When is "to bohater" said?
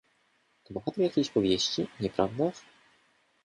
0.63-1.01